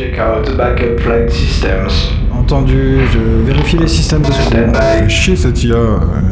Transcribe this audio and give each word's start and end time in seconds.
Check 0.00 0.18
out 0.18 0.56
backup 0.56 0.98
flight 1.00 1.30
systems. 1.30 1.92
Entendu, 2.32 3.00
je 3.12 3.18
vérifie 3.44 3.76
les 3.76 3.86
systèmes 3.86 4.22
de 4.22 4.32
secours. 4.32 5.10
Chier 5.10 5.36
cette 5.36 5.62
IA, 5.62 5.76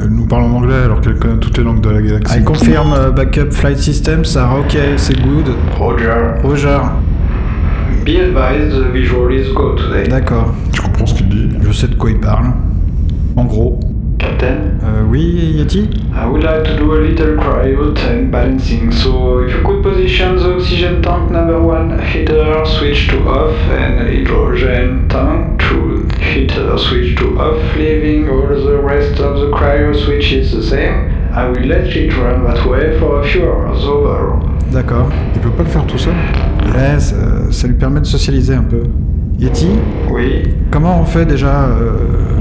elle 0.03 0.09
nous 0.09 0.25
parle 0.27 0.45
en 0.45 0.53
anglais 0.55 0.85
alors 0.85 1.03
qu'elle 1.03 1.19
connaît 1.19 1.37
toutes 1.39 1.59
les 1.59 1.65
langues 1.65 1.83
de 1.83 1.91
la 1.91 2.01
galaxie. 2.01 2.39
I 2.39 2.45
confirm 2.45 2.95
uh, 2.95 3.13
backup 3.15 3.53
flight 3.53 3.77
systems 3.77 4.39
are 4.39 4.61
okay, 4.61 4.97
c'est 4.97 5.21
good. 5.21 5.51
Roger. 5.79 6.41
Roger, 6.43 6.79
Be 8.07 8.17
advised, 8.23 8.71
the 8.71 8.91
visual 8.91 9.31
is 9.31 9.53
go 9.53 9.75
today. 9.75 10.09
d'accord. 10.09 10.55
Tu 10.73 10.81
comprends 10.81 11.05
ce 11.05 11.13
qu'il 11.17 11.29
dit? 11.29 11.51
Je 11.61 11.71
sais 11.71 11.89
de 11.89 11.95
quoi 11.95 12.09
il 12.09 12.21
parle. 12.21 12.47
En 13.37 13.45
gros. 13.45 13.79
Captain, 14.29 14.77
Euh, 14.85 15.03
oui, 15.11 15.55
Yeti 15.59 15.89
I 16.15 16.27
would 16.29 16.43
like 16.43 16.63
to 16.65 16.77
do 16.77 16.93
a 16.95 17.01
little 17.01 17.37
cryo 17.37 17.95
tank 17.95 18.31
balancing. 18.31 18.91
So 18.93 19.39
if 19.41 19.55
you 19.55 19.63
could 19.63 19.83
position 19.83 20.37
the 20.37 20.55
oxygen 20.57 21.01
tank 21.03 21.31
number 21.31 21.59
one 21.61 21.99
heater 22.01 22.65
switch 22.67 23.09
to 23.09 23.17
off 23.29 23.55
and 23.71 23.99
hydrogen 24.07 25.09
tank 25.09 25.59
to 25.61 26.07
heater 26.21 26.77
switch 26.77 27.17
to 27.19 27.39
off, 27.39 27.59
leaving 27.77 28.29
all 28.29 28.49
the 28.49 28.79
rest 28.83 29.19
of 29.21 29.39
the 29.41 29.51
cryo 29.51 29.95
switches 29.95 30.53
the 30.53 30.63
same. 30.63 31.11
I 31.33 31.49
will 31.49 31.67
let 31.67 31.87
it 31.97 32.13
run 32.19 32.45
that 32.45 32.65
way 32.67 32.99
for 32.99 33.21
a 33.21 33.25
few 33.25 33.45
hours 33.51 33.85
over. 33.85 34.35
D'accord. 34.73 35.09
Il 35.35 35.41
peut 35.41 35.51
pas 35.51 35.63
le 35.63 35.69
faire 35.69 35.87
tout 35.87 35.99
seul 35.99 36.15
Ouais, 36.75 36.99
ça, 36.99 37.17
ça 37.51 37.67
lui 37.67 37.75
permet 37.75 38.01
de 38.01 38.07
socialiser 38.07 38.55
un 38.55 38.65
peu. 38.65 38.83
Yeti? 39.39 39.69
Oui. 40.11 40.43
Comment 40.71 41.01
on 41.01 41.05
fait 41.05 41.25
déjà 41.25 41.67
euh, 41.67 42.38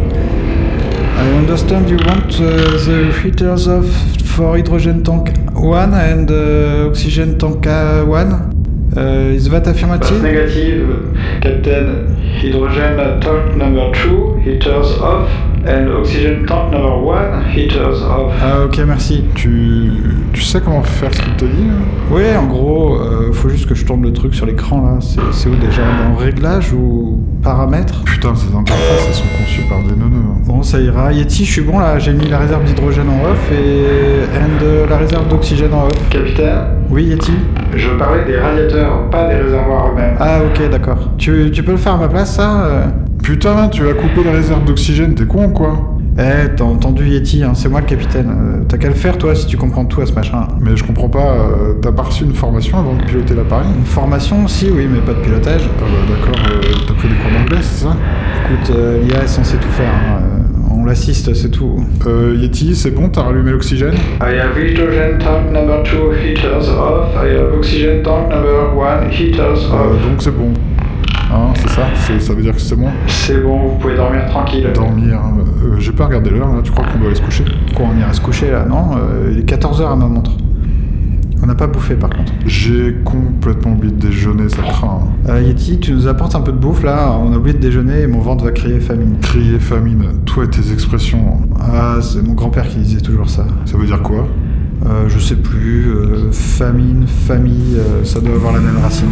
I 1.17 1.31
understand 1.31 1.89
you 1.89 1.97
want 2.05 2.39
uh, 2.39 2.45
the 2.85 3.19
heaters 3.23 3.67
off 3.67 3.89
for 4.35 4.55
hydrogen 4.55 5.03
tank 5.03 5.29
1 5.53 5.93
and 5.93 6.29
uh, 6.29 6.89
oxygen 6.89 7.39
tank 7.39 7.65
1. 7.65 8.93
Uh, 8.95 9.01
is 9.33 9.49
that 9.49 9.65
affirmative? 9.67 10.21
negative, 10.21 11.15
Captain. 11.41 12.15
Hydrogen 12.39 13.19
tank 13.19 13.55
number 13.57 13.91
two 13.95 14.35
heaters 14.35 14.91
off 14.99 15.27
and 15.67 15.87
oxygen 15.99 16.45
tank 16.45 16.71
number 16.71 16.95
one 17.03 17.43
heaters 17.53 18.01
off. 18.03 18.33
Ah 18.41 18.63
ok, 18.65 18.79
merci. 18.87 19.23
tu... 19.35 19.91
tu 20.33 20.41
sais 20.41 20.61
comment 20.61 20.81
faire 20.83 21.13
ce 21.13 21.21
qu'il 21.21 21.33
te 21.33 21.45
dit 21.45 21.65
là 21.67 22.15
Ouais, 22.15 22.35
en 22.37 22.45
gros, 22.45 22.95
euh, 22.99 23.31
faut 23.33 23.49
juste 23.49 23.67
que 23.67 23.75
je 23.75 23.85
tourne 23.85 24.01
le 24.03 24.13
truc 24.13 24.33
sur 24.33 24.45
l'écran 24.45 24.81
là. 24.81 24.97
C'est 25.31 25.49
où 25.49 25.55
déjà? 25.55 25.81
Dans 26.09 26.15
réglage 26.15 26.71
ou 26.73 27.19
paramètres? 27.43 28.03
Putain, 28.05 28.33
ces 28.35 28.55
interfaces 28.55 29.05
elles 29.07 29.13
sont 29.13 29.23
conçues 29.37 29.61
par 29.69 29.79
des 29.83 29.95
neuneux. 29.99 30.23
hein. 30.29 30.41
Bon, 30.45 30.63
ça 30.63 30.79
ira. 30.79 31.11
Yeti, 31.11 31.43
je 31.45 31.51
suis 31.51 31.61
bon 31.61 31.79
là. 31.79 31.99
J'ai 31.99 32.13
mis 32.13 32.27
la 32.29 32.39
réserve 32.39 32.63
d'hydrogène 32.63 33.07
en 33.09 33.29
off 33.31 33.51
et 33.51 34.23
and, 34.37 34.63
euh, 34.63 34.85
la 34.89 34.97
réserve 34.97 35.27
d'oxygène 35.27 35.73
en 35.73 35.85
off. 35.87 36.09
Capitaine, 36.09 36.59
Oui, 36.89 37.03
Yeti? 37.05 37.33
Je 37.75 37.89
parlais 37.99 38.23
des 38.25 38.37
radiateurs, 38.39 39.09
pas 39.09 39.27
des 39.27 39.35
réservoirs 39.35 39.89
eux-mêmes. 39.91 40.15
Ah 40.19 40.39
ok, 40.45 40.69
d'accord. 40.69 41.09
Tu, 41.17 41.51
tu 41.51 41.61
peux 41.63 41.71
le 41.71 41.77
faire 41.77 41.93
à 41.93 41.97
ma 41.97 42.07
place 42.07 42.35
ça? 42.35 42.65
euh 42.65 42.85
Putain, 43.31 43.67
tu 43.67 43.85
as 43.89 43.93
coupé 43.93 44.23
les 44.23 44.29
réserves 44.31 44.63
d'oxygène, 44.63 45.13
t'es 45.13 45.25
con 45.25 45.47
ou 45.47 45.49
quoi 45.49 45.97
Eh, 46.17 46.47
t'as 46.55 46.63
entendu 46.63 47.05
Yeti, 47.09 47.43
hein, 47.43 47.51
c'est 47.53 47.67
moi 47.67 47.81
le 47.81 47.85
capitaine. 47.85 48.29
Euh, 48.29 48.63
t'as 48.65 48.77
qu'à 48.77 48.87
le 48.87 48.93
faire 48.93 49.17
toi 49.17 49.35
si 49.35 49.45
tu 49.47 49.57
comprends 49.57 49.83
tout 49.83 49.99
à 49.99 50.05
ce 50.05 50.13
machin. 50.13 50.47
Mais 50.61 50.77
je 50.77 50.85
comprends 50.85 51.09
pas, 51.09 51.33
euh, 51.33 51.73
t'as 51.81 51.91
pas 51.91 52.03
reçu 52.03 52.23
une 52.23 52.33
formation 52.33 52.79
avant 52.79 52.95
de 52.95 53.03
piloter 53.03 53.35
l'appareil 53.35 53.67
Une 53.77 53.83
formation 53.83 54.47
Si, 54.47 54.69
oui, 54.73 54.87
mais 54.89 54.99
pas 54.99 55.13
de 55.13 55.19
pilotage. 55.25 55.59
Ah 55.77 55.81
bah 55.81 56.15
d'accord, 56.15 56.41
euh, 56.55 56.61
t'as 56.87 56.93
pris 56.93 57.09
des 57.09 57.15
cours 57.15 57.31
d'anglais, 57.37 57.57
c'est 57.61 57.83
ça 57.83 57.97
Écoute, 58.45 58.73
euh, 58.77 59.01
l'IA 59.03 59.23
est 59.23 59.27
censée 59.27 59.57
tout 59.57 59.67
faire. 59.71 59.89
hein, 59.89 60.21
euh, 60.21 60.73
on 60.79 60.85
l'assiste, 60.85 61.33
c'est 61.33 61.49
tout. 61.51 61.83
Euh, 62.05 62.33
Yeti, 62.39 62.75
c'est 62.75 62.91
bon, 62.91 63.09
t'as 63.09 63.23
rallumé 63.23 63.51
l'oxygène 63.51 63.95
I 64.21 64.39
have 64.39 64.57
hydrogen 64.57 65.17
tank 65.19 65.51
number 65.51 65.83
two 65.83 66.13
heaters 66.13 66.69
off. 66.69 67.09
I 67.21 67.27
have 67.35 67.53
oxygen 67.57 68.03
tank 68.03 68.29
number 68.29 68.73
one 68.73 69.11
heaters 69.11 69.65
Euh, 69.73 69.91
off. 69.91 70.01
donc 70.09 70.21
c'est 70.21 70.31
bon. 70.37 70.53
Hein, 71.33 71.53
c'est 71.55 71.69
ça 71.69 71.83
c'est- 71.95 72.19
Ça 72.19 72.33
veut 72.33 72.41
dire 72.41 72.53
que 72.55 72.61
c'est 72.61 72.75
bon 72.75 72.87
C'est 73.07 73.41
bon, 73.43 73.67
vous 73.67 73.75
pouvez 73.79 73.95
dormir 73.95 74.25
tranquille. 74.27 74.67
Dormir. 74.73 75.19
euh, 75.65 75.75
J'ai 75.79 75.91
pas 75.91 76.05
regardé 76.05 76.29
l'heure 76.29 76.47
là, 76.53 76.61
tu 76.63 76.71
crois 76.71 76.85
qu'on 76.85 76.97
doit 76.99 77.07
aller 77.07 77.15
se 77.15 77.21
coucher 77.21 77.43
Quoi, 77.75 77.85
on 77.93 77.99
ira 77.99 78.13
se 78.13 78.21
coucher 78.21 78.51
là 78.51 78.65
Non, 78.65 78.91
euh, 78.97 79.31
il 79.33 79.39
est 79.39 79.43
14h 79.49 79.91
à 79.91 79.95
ma 79.95 80.07
montre. 80.07 80.31
On 81.43 81.45
n'a 81.45 81.53
pas 81.55 81.67
bouffé 81.67 81.95
par 81.95 82.09
contre. 82.09 82.31
J'ai 82.45 82.95
complètement 83.05 83.73
oublié 83.73 83.93
de 83.93 83.99
déjeuner, 84.07 84.49
ça 84.49 84.63
craint. 84.63 85.01
hein. 85.27 85.29
Euh, 85.29 85.41
Yeti, 85.41 85.79
tu 85.79 85.91
nous 85.93 86.07
apportes 86.07 86.33
un 86.35 86.41
peu 86.41 86.51
de 86.51 86.57
bouffe 86.57 86.83
là. 86.83 87.11
On 87.23 87.31
a 87.31 87.37
oublié 87.37 87.53
de 87.55 87.61
déjeuner 87.61 88.01
et 88.01 88.07
mon 88.07 88.19
ventre 88.19 88.43
va 88.45 88.51
crier 88.51 88.79
famine. 88.79 89.17
Crier 89.21 89.59
famine, 89.59 90.03
toi 90.25 90.45
et 90.45 90.49
tes 90.49 90.71
expressions, 90.73 91.37
Ah, 91.59 91.97
c'est 92.01 92.25
mon 92.25 92.33
grand-père 92.33 92.67
qui 92.67 92.77
disait 92.79 93.01
toujours 93.01 93.29
ça. 93.29 93.45
ça 93.65 93.77
veut 93.77 93.85
dire 93.85 94.01
quoi? 94.01 94.27
Euh, 94.85 95.09
je 95.09 95.19
sais 95.19 95.35
plus, 95.35 95.89
euh, 95.89 96.31
famine, 96.31 97.05
famille, 97.07 97.77
euh, 97.77 98.05
ça 98.05 98.19
doit 98.19 98.35
avoir 98.35 98.53
la 98.53 98.59
même 98.59 98.77
racine. 98.77 99.09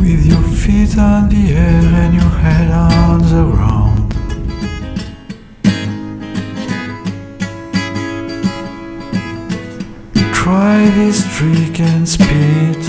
With 0.00 0.26
your 0.26 0.42
feet 0.42 0.98
on 0.98 1.28
the 1.28 1.52
air 1.52 1.84
and 1.94 2.14
your 2.14 2.30
head 2.42 2.70
on 2.70 3.18
the 3.18 3.50
ground. 3.52 4.14
Try 10.32 10.90
this 10.90 11.24
trick 11.34 11.80
and 11.80 12.06
speed, 12.06 12.84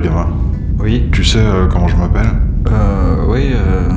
L38-Gamma, 0.00 0.26
Oui, 0.80 1.08
tu 1.12 1.24
sais 1.24 1.38
euh, 1.38 1.66
comment 1.70 1.88
je 1.88 1.96
m'appelle? 1.96 2.30
Euh, 2.70 3.24
oui, 3.28 3.50
euh, 3.54 3.88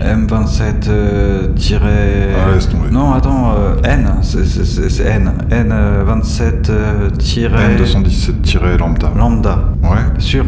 M27 0.00 0.88
euh, 0.88 1.48
tiré... 1.54 2.34
Ah, 2.34 2.54
laisse 2.54 2.68
tomber. 2.68 2.90
Non, 2.90 3.12
attends, 3.12 3.52
euh, 3.58 3.74
N, 3.84 4.10
c'est- 4.22 4.44
c'est 4.44 4.64
c'est- 4.64 4.88
c'est 4.88 5.04
N. 5.04 5.32
N27 5.50 6.70
euh, 6.70 7.10
tiré... 7.10 7.76
N217-lambda. 7.76 9.12
Lambda, 9.16 9.64
Ouais 9.82 9.98
sûr 10.18 10.44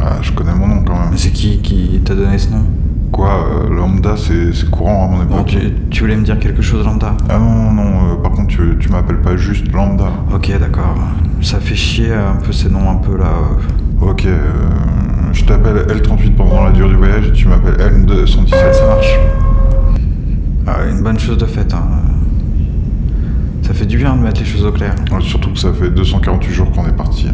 Ah, 0.00 0.16
je 0.22 0.32
connais 0.32 0.54
mon 0.54 0.68
nom 0.68 0.82
quand 0.86 0.94
même. 0.98 1.08
Mais 1.10 1.16
c'est 1.18 1.30
qui 1.30 1.58
qui 1.58 2.00
t'a 2.04 2.14
donné 2.14 2.38
ce 2.38 2.50
nom? 2.50 2.64
Quoi, 3.12 3.30
euh, 3.30 3.74
lambda, 3.74 4.14
c'est 4.16 4.70
courant 4.70 5.06
à 5.06 5.16
mon 5.16 5.22
époque. 5.22 5.46
Tu, 5.46 5.58
tu 5.90 6.00
voulais 6.02 6.16
me 6.16 6.22
dire 6.24 6.38
quelque 6.38 6.62
chose, 6.62 6.84
Lambda? 6.84 7.16
Ah 7.28 7.38
non, 7.38 7.72
non, 7.72 7.72
non, 7.72 8.12
euh, 8.12 8.22
par 8.22 8.32
contre, 8.32 8.48
tu, 8.48 8.76
tu 8.78 8.88
m'appelles 8.90 9.20
pas 9.20 9.36
juste 9.36 9.72
lambda. 9.72 10.10
Ok, 10.34 10.50
d'accord. 10.60 10.94
Ça 11.40 11.58
fait 11.58 11.74
chier 11.74 12.12
un 12.12 12.36
peu 12.36 12.52
ces 12.52 12.68
noms 12.68 12.88
un 12.90 12.96
peu 12.96 13.16
là. 13.16 13.26
euh. 14.02 14.10
Ok, 14.10 14.26
euh, 14.26 14.38
je 15.32 15.44
t'appelle 15.44 15.86
L38 15.88 16.34
pendant 16.36 16.64
la 16.64 16.70
durée 16.70 16.90
du 16.90 16.96
voyage 16.96 17.26
et 17.28 17.32
tu 17.32 17.48
m'appelles 17.48 17.76
L217. 17.76 18.48
Ça 18.74 18.86
marche. 18.86 19.18
Ah, 20.66 20.84
une 20.88 21.02
bonne 21.02 21.18
chose 21.18 21.38
de 21.38 21.46
faite. 21.46 21.72
hein. 21.74 21.82
Ça 23.62 23.74
fait 23.74 23.86
du 23.86 23.96
bien 23.98 24.14
de 24.16 24.20
mettre 24.22 24.40
les 24.40 24.46
choses 24.46 24.64
au 24.64 24.70
clair. 24.72 24.94
Ouais, 25.10 25.20
Surtout 25.20 25.50
que 25.50 25.58
ça 25.58 25.72
fait 25.72 25.90
248 25.90 26.52
jours 26.52 26.70
qu'on 26.72 26.86
est 26.86 26.96
parti. 26.96 27.24
Pff, 27.26 27.32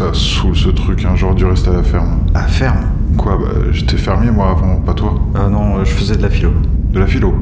Ça 0.00 0.14
saoule 0.14 0.56
ce 0.56 0.70
truc, 0.70 1.04
hein, 1.04 1.10
j'aurais 1.14 1.34
dû 1.34 1.44
rester 1.44 1.68
à 1.68 1.74
la 1.74 1.82
ferme. 1.82 2.20
Ah, 2.32 2.44
ferme. 2.44 2.86
Quoi, 3.18 3.36
bah, 3.36 3.50
j'étais 3.70 3.98
fermier 3.98 4.30
moi 4.30 4.48
avant, 4.48 4.76
pas 4.76 4.94
toi. 4.94 5.14
Ah 5.34 5.50
non, 5.50 5.76
euh, 5.76 5.84
je 5.84 5.90
faisais 5.90 6.16
de 6.16 6.22
la 6.22 6.30
philo. 6.30 6.54
De 6.90 6.98
la 6.98 7.06
philo. 7.06 7.34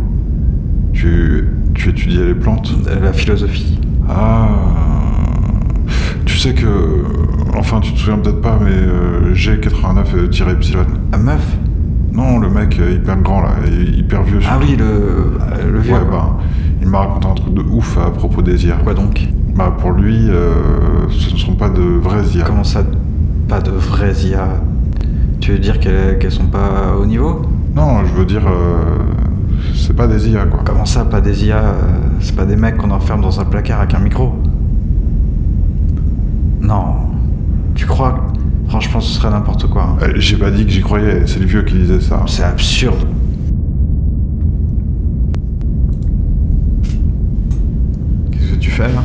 Tu, 0.93 1.49
tu 1.77 1.91
étudiais 1.91 2.25
les 2.25 2.35
plantes 2.35 2.73
De 2.83 2.99
la 2.99 3.13
philosophie. 3.13 3.79
Ah. 4.11 4.49
Tu 6.25 6.37
sais 6.37 6.53
que. 6.53 7.05
Enfin, 7.57 7.79
tu 7.79 7.93
te 7.93 7.99
souviens 8.01 8.19
peut-être 8.19 8.41
pas, 8.41 8.59
mais 8.61 8.73
euh, 8.73 9.33
G89-Epsilon. 9.35 10.87
Ah, 11.13 11.19
meuf 11.19 11.47
Non, 12.13 12.41
le 12.41 12.51
mec 12.51 12.77
euh, 12.81 12.91
hyper 12.91 13.19
grand 13.19 13.43
là, 13.43 13.51
hyper 13.71 14.25
vieux. 14.25 14.41
Ah 14.51 14.59
oui, 14.61 14.75
le, 14.75 14.85
euh, 14.85 15.71
le 15.71 15.79
vieux. 15.79 15.93
Ouais, 15.93 16.01
bah, 16.11 16.37
il 16.83 16.89
m'a 16.89 16.99
raconté 16.99 17.29
un 17.29 17.35
truc 17.35 17.55
de 17.55 17.63
ouf 17.63 17.97
à 17.99 18.11
propos 18.11 18.43
des 18.43 18.67
IA. 18.67 18.79
Quoi 18.83 18.95
donc? 18.95 19.29
Bah, 19.59 19.75
pour 19.77 19.91
lui, 19.91 20.31
euh, 20.31 20.53
ce 21.11 21.33
ne 21.33 21.37
sont 21.37 21.55
pas 21.55 21.69
de 21.69 21.83
vrais 21.83 22.25
IA. 22.29 22.45
Comment 22.45 22.63
ça, 22.63 22.85
pas 23.49 23.61
de 23.61 23.73
vraies 23.73 24.15
IA 24.25 24.47
Tu 25.41 25.51
veux 25.51 25.59
dire 25.59 25.81
qu'elles 25.81 26.17
qu'elles 26.21 26.31
sont 26.31 26.47
pas 26.47 26.95
au 26.97 27.05
niveau? 27.05 27.43
Non, 27.75 28.05
je 28.05 28.13
veux 28.15 28.25
dire, 28.25 28.47
euh, 28.47 28.99
c'est 29.75 29.97
pas 29.97 30.07
des 30.07 30.29
IA 30.29 30.45
quoi. 30.47 30.61
Comment 30.65 30.85
ça, 30.85 31.05
pas 31.05 31.21
des 31.21 31.45
IA 31.45 31.75
C'est 32.21 32.37
pas 32.37 32.45
des 32.45 32.55
mecs 32.55 32.77
qu'on 32.77 32.93
enferme 32.93 33.21
dans 33.21 33.41
un 33.41 33.45
placard 33.45 33.81
avec 33.81 33.95
un 33.95 33.99
micro? 33.99 34.33
Non. 36.61 36.95
Tu 37.75 37.85
crois 37.85 38.29
Franchement, 38.69 39.01
ce 39.01 39.13
serait 39.19 39.31
n'importe 39.31 39.67
quoi. 39.69 39.97
Euh, 40.03 40.13
J'ai 40.19 40.37
pas 40.37 40.53
dit 40.53 40.67
que 40.67 40.71
j'y 40.71 40.83
croyais, 40.83 41.23
c'est 41.27 41.41
le 41.41 41.47
vieux 41.47 41.63
qui 41.63 41.75
disait 41.75 42.01
ça. 42.01 42.23
C'est 42.29 42.45
absurde. 42.45 43.09
Qu'est-ce 48.31 48.53
que 48.53 48.59
tu 48.61 48.71
fais 48.71 48.85
là? 48.87 49.03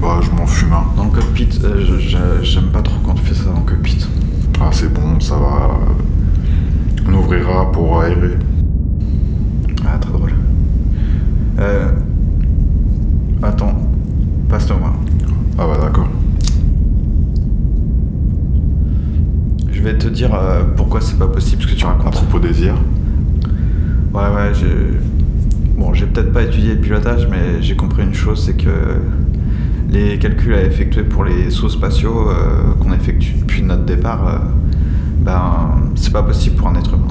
Bah, 0.00 0.20
je 0.22 0.30
m'en 0.30 0.46
fume. 0.46 0.72
hein. 0.72 0.84
Dans 0.96 1.04
le 1.04 1.10
cockpit, 1.10 1.48
euh, 1.64 2.40
j'aime 2.42 2.66
pas 2.72 2.82
trop 2.82 2.98
quand 3.04 3.14
tu 3.14 3.22
fais 3.22 3.34
ça 3.34 3.44
dans 3.50 3.60
le 3.60 3.64
cockpit. 3.66 4.06
Ah, 4.60 4.68
c'est 4.72 4.92
bon, 4.92 5.18
ça 5.20 5.36
va. 5.36 5.78
On 7.08 7.12
ouvrira 7.14 7.70
pour 7.72 8.00
aérer. 8.02 8.36
Ah, 9.86 9.98
très 9.98 10.12
drôle. 10.12 10.32
Euh. 11.58 11.88
Attends. 13.42 13.74
Passe-le 14.48 14.76
moi. 14.78 14.92
Ah, 15.58 15.66
bah, 15.66 15.78
d'accord. 15.82 16.08
Je 19.72 19.82
vais 19.82 19.96
te 19.98 20.08
dire 20.08 20.34
euh, 20.34 20.62
pourquoi 20.76 21.00
c'est 21.00 21.18
pas 21.18 21.28
possible 21.28 21.62
ce 21.62 21.68
que 21.68 21.74
tu 21.74 21.84
À 21.84 21.88
racontes. 21.90 22.12
propos 22.12 22.38
des 22.38 22.62
IA. 22.62 22.74
Ouais, 24.14 24.20
ouais, 24.34 24.52
j'ai. 24.54 24.98
Bon, 25.78 25.92
j'ai 25.92 26.06
peut-être 26.06 26.32
pas 26.32 26.42
étudié 26.42 26.74
le 26.74 26.80
pilotage, 26.80 27.28
mais 27.30 27.60
j'ai 27.62 27.76
compris 27.76 28.02
une 28.02 28.14
chose 28.14 28.42
c'est 28.46 28.56
que 28.56 28.70
les 29.88 30.18
calculs 30.18 30.54
à 30.54 30.62
effectuer 30.62 31.02
pour 31.02 31.24
les 31.24 31.50
sauts 31.50 31.68
spatiaux 31.68 32.28
euh, 32.28 32.74
qu'on 32.80 32.92
effectue 32.92 33.34
depuis 33.38 33.62
notre 33.62 33.84
départ, 33.84 34.28
euh, 34.28 34.38
ben, 35.20 35.70
c'est 35.94 36.12
pas 36.12 36.22
possible 36.22 36.56
pour 36.56 36.68
un 36.68 36.74
être 36.76 36.94
humain. 36.94 37.08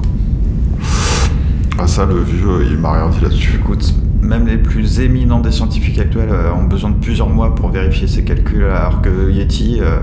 Ah, 1.78 1.86
ça, 1.86 2.06
le 2.06 2.20
vieux, 2.20 2.66
il 2.70 2.78
m'a 2.78 2.92
rien 2.92 3.10
dit 3.10 3.20
là-dessus. 3.20 3.56
Écoute, 3.56 3.94
même 4.22 4.46
les 4.46 4.56
plus 4.56 5.00
éminents 5.00 5.40
des 5.40 5.52
scientifiques 5.52 5.98
actuels 5.98 6.30
euh, 6.30 6.52
ont 6.52 6.64
besoin 6.64 6.90
de 6.90 6.96
plusieurs 6.96 7.28
mois 7.28 7.54
pour 7.54 7.70
vérifier 7.70 8.06
ces 8.08 8.24
calculs, 8.24 8.64
alors 8.64 9.02
que 9.02 9.30
Yeti, 9.30 9.78
euh, 9.80 9.98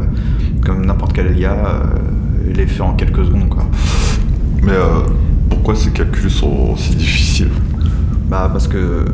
comme 0.63 0.85
n'importe 0.85 1.13
quel 1.13 1.27
euh, 1.27 1.83
il 2.47 2.53
les 2.55 2.67
fait 2.67 2.81
en 2.81 2.93
quelques 2.93 3.25
secondes, 3.25 3.49
quoi. 3.49 3.65
Mais 4.61 4.71
euh, 4.71 5.01
pourquoi 5.49 5.75
ces 5.75 5.91
calculs 5.91 6.29
sont 6.29 6.75
si 6.75 6.95
difficiles? 6.95 7.51
Bah, 8.29 8.49
parce 8.51 8.67
que 8.67 9.05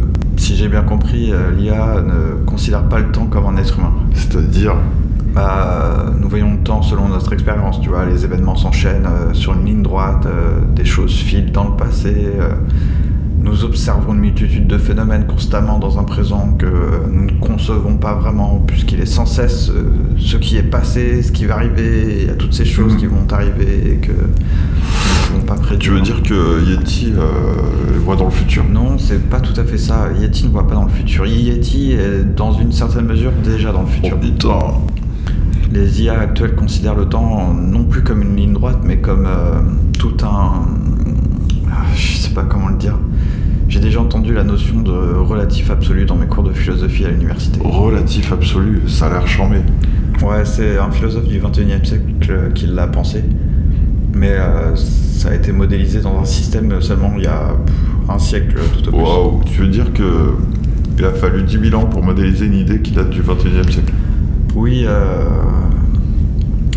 si 0.49 0.55
j'ai 0.55 0.67
bien 0.67 0.81
compris, 0.81 1.31
euh, 1.31 1.51
l'IA 1.51 2.01
ne 2.01 2.43
considère 2.43 2.89
pas 2.89 2.97
le 2.97 3.11
temps 3.11 3.27
comme 3.27 3.45
un 3.45 3.55
être 3.57 3.77
humain. 3.77 3.93
C'est-à-dire. 4.15 4.73
Bah, 5.35 6.05
nous 6.19 6.27
voyons 6.27 6.53
le 6.53 6.63
temps 6.63 6.81
selon 6.81 7.07
notre 7.07 7.33
expérience, 7.33 7.79
tu 7.81 7.89
vois, 7.89 8.03
les 8.05 8.25
événements 8.25 8.55
s'enchaînent 8.55 9.05
euh, 9.05 9.31
sur 9.35 9.53
une 9.53 9.63
ligne 9.63 9.83
droite, 9.83 10.25
euh, 10.25 10.59
des 10.75 10.85
choses 10.85 11.13
filent 11.13 11.51
dans 11.51 11.65
le 11.65 11.75
passé, 11.75 12.15
euh, 12.15 12.55
nous 13.41 13.63
observons 13.63 14.13
une 14.13 14.19
multitude 14.19 14.67
de 14.67 14.77
phénomènes 14.77 15.25
constamment 15.25 15.79
dans 15.79 15.97
un 15.97 16.03
présent 16.03 16.55
que 16.57 16.65
nous 17.09 17.25
ne 17.25 17.39
concevons 17.39 17.95
pas 17.95 18.13
vraiment, 18.15 18.61
puisqu'il 18.67 18.99
est 18.99 19.05
sans 19.05 19.25
cesse 19.25 19.69
euh, 19.69 19.91
ce 20.17 20.37
qui 20.37 20.57
est 20.57 20.63
passé, 20.63 21.23
ce 21.23 21.31
qui 21.31 21.45
va 21.45 21.55
arriver, 21.55 22.17
il 22.21 22.27
y 22.27 22.29
a 22.29 22.35
toutes 22.35 22.53
ces 22.53 22.65
choses 22.65 22.97
qui 22.97 23.05
vont 23.05 23.25
arriver 23.31 23.93
et 23.93 23.95
que 23.95 24.11
nous 24.11 24.17
ne 24.17 25.41
pouvons 25.41 25.45
pas 25.45 25.55
prédire. 25.55 25.79
Tu 25.79 25.89
veux 25.91 26.01
dire 26.01 26.21
que 26.21 26.69
Yeti 26.69 27.13
euh, 27.17 27.97
voit 28.03 28.15
dans 28.17 28.25
le 28.25 28.31
futur? 28.31 28.65
Non, 28.69 28.97
c'est 28.97 29.29
pas 29.29 29.39
tout 29.39 29.59
à 29.59 29.63
fait 29.63 29.77
ça. 29.77 30.09
Yeti 30.19 30.45
ne 30.45 30.51
voit 30.51 30.67
pas 30.67 30.75
dans 30.75 30.85
le 30.85 30.91
futur. 30.91 31.25
Yeti 31.25 31.93
est 31.93 32.23
dans 32.35 32.51
une 32.51 32.71
certaine 32.71 33.05
mesure 33.05 33.31
déjà 33.43 33.71
dans 33.71 33.81
le 33.81 33.87
futur. 33.87 34.17
Oh 34.17 34.19
putain 34.21 34.59
Les 35.71 36.01
IA 36.01 36.19
actuels 36.19 36.55
considèrent 36.55 36.95
le 36.95 37.05
temps 37.05 37.53
non 37.53 37.85
plus 37.85 38.03
comme 38.03 38.21
une 38.21 38.35
ligne 38.35 38.53
droite, 38.53 38.79
mais 38.83 38.97
comme 38.97 39.25
euh, 39.25 39.61
tout 39.97 40.17
un. 40.23 40.65
Ah, 41.71 41.85
Je 41.95 42.17
sais 42.17 42.33
pas 42.33 42.43
comment 42.43 42.69
le 42.69 42.77
dire. 42.77 42.97
J'ai 43.69 43.79
déjà 43.79 44.01
entendu 44.01 44.33
la 44.33 44.43
notion 44.43 44.81
de 44.81 44.91
relatif 44.91 45.69
absolu 45.69 46.05
dans 46.05 46.15
mes 46.15 46.25
cours 46.25 46.43
de 46.43 46.53
philosophie 46.53 47.05
à 47.05 47.09
l'université. 47.09 47.59
Relatif 47.63 48.33
absolu, 48.33 48.81
ça 48.87 49.05
a 49.05 49.09
l'air 49.11 49.27
charmé. 49.27 49.57
Ouais, 50.23 50.43
c'est 50.43 50.79
un 50.79 50.89
philosophe 50.89 51.27
du 51.27 51.39
21e 51.39 51.85
siècle 51.85 52.51
qui 52.55 52.65
l'a 52.65 52.87
pensé. 52.87 53.23
Mais 54.15 54.31
euh, 54.31 54.75
ça 54.75 55.29
a 55.29 55.35
été 55.35 55.51
modélisé 55.51 56.01
dans 56.01 56.19
un 56.19 56.25
système 56.25 56.81
seulement 56.81 57.13
il 57.15 57.25
y 57.25 57.27
a 57.27 57.55
un 58.09 58.17
siècle 58.17 58.55
tout 58.73 58.89
au 58.89 58.91
plus. 58.91 59.01
Waouh, 59.01 59.41
tu 59.45 59.61
veux 59.61 59.67
dire 59.67 59.93
que 59.93 60.33
il 60.97 61.05
a 61.05 61.11
fallu 61.11 61.43
10 61.43 61.69
000 61.69 61.79
ans 61.79 61.85
pour 61.85 62.03
modéliser 62.03 62.47
une 62.47 62.55
idée 62.55 62.81
qui 62.81 62.91
date 62.91 63.11
du 63.11 63.21
21e 63.21 63.71
siècle? 63.71 63.93
Oui, 64.55 64.83
euh, 64.87 65.25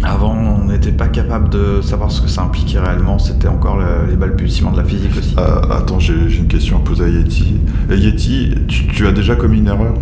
avant 0.03 0.35
on 0.37 0.65
n'était 0.69 0.91
pas 0.93 1.09
capable 1.09 1.49
de 1.51 1.81
savoir 1.81 2.11
ce 2.11 2.21
que 2.21 2.29
ça 2.29 2.43
impliquait 2.43 2.79
réellement, 2.81 3.19
c'était 3.19 3.49
encore 3.49 3.79
le- 3.79 4.11
les 4.11 4.17
balbutiements 4.17 4.73
de 4.73 4.79
la 4.79 4.85
physique 4.85 5.13
aussi. 5.17 5.35
Euh, 5.39 5.61
Attends, 5.77 5.99
j'ai 6.01 6.29
j'ai 6.29 6.41
une 6.41 6.49
question 6.49 6.79
à 6.79 6.81
poser 6.81 7.05
à 7.05 7.09
Yeti. 7.09 7.61
Eh, 7.91 7.97
Yeti, 7.97 8.55
tu, 8.69 8.87
tu 8.89 9.07
as 9.07 9.13
déjà 9.13 9.37
commis 9.37 9.59
une 9.59 9.69
erreur? 9.69 9.95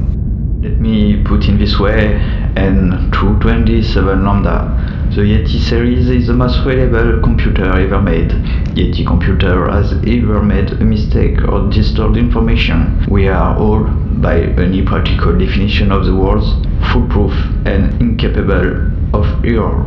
Let 0.62 0.76
me 0.78 1.22
put 1.24 1.48
in 1.48 1.56
this 1.56 1.78
way, 1.80 2.18
N227 2.56 4.22
Lambda. 4.22 4.68
The 5.14 5.22
Yeti 5.22 5.58
series 5.58 6.08
is 6.10 6.26
the 6.26 6.34
most 6.34 6.64
reliable 6.64 7.20
computer 7.22 7.64
ever 7.78 8.00
made. 8.00 8.32
Yeti 8.76 9.04
computer 9.04 9.68
has 9.70 9.92
ever 10.06 10.42
made 10.42 10.72
a 10.80 10.84
mistake 10.84 11.38
or 11.48 11.68
distorted 11.70 12.18
information. 12.18 13.04
We 13.08 13.28
are 13.28 13.56
all, 13.58 13.84
by 14.20 14.42
any 14.58 14.82
practical 14.82 15.32
definition 15.36 15.90
of 15.92 16.04
the 16.04 16.14
words, 16.14 16.46
foolproof 16.92 17.32
and 17.64 17.90
incapable 18.00 18.90
of 19.12 19.26
error. 19.44 19.84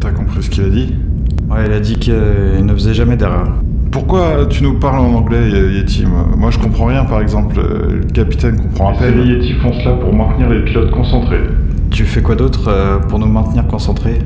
T'as 0.00 0.10
compris 0.10 0.42
ce 0.42 0.50
qu'il 0.50 0.64
a 0.64 0.68
dit 0.68 0.94
Ouais, 1.50 1.64
il 1.66 1.72
a 1.72 1.80
dit 1.80 1.96
qu'il 1.98 2.14
ne 2.14 2.72
faisait 2.74 2.94
jamais 2.94 3.16
d'erreur. 3.16 3.48
Pourquoi 3.90 4.46
tu 4.50 4.62
nous 4.64 4.74
parles 4.74 4.98
en 4.98 5.14
anglais, 5.14 5.48
Yeti 5.48 6.04
Moi, 6.04 6.26
moi, 6.36 6.50
je 6.50 6.58
comprends 6.58 6.86
rien, 6.86 7.04
par 7.04 7.20
exemple. 7.20 7.56
euh, 7.58 8.00
Le 8.02 8.04
capitaine 8.12 8.56
comprend 8.60 8.92
à 8.92 8.96
peine. 8.96 9.20
Les 9.20 9.34
Yeti 9.34 9.52
font 9.54 9.72
cela 9.72 9.94
pour 9.96 10.12
maintenir 10.12 10.50
les 10.50 10.64
pilotes 10.64 10.90
concentrés. 10.90 11.40
Tu 11.90 12.04
fais 12.04 12.20
quoi 12.20 12.34
d'autre 12.34 12.68
euh, 12.68 12.98
pour 12.98 13.18
nous 13.18 13.26
maintenir 13.28 13.66
concentrés? 13.66 14.18